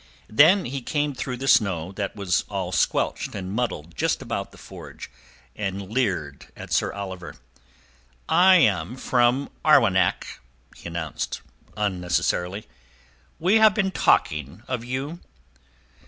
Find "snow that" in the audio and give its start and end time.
1.47-2.15